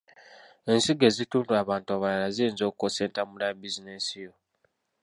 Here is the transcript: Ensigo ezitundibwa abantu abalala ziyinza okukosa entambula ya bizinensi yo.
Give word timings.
Ensigo 0.71 1.03
ezitundibwa 1.09 1.55
abantu 1.63 1.89
abalala 1.95 2.27
ziyinza 2.35 2.63
okukosa 2.65 2.99
entambula 3.07 3.45
ya 3.47 3.55
bizinensi 3.59 4.13
yo. 4.25 4.33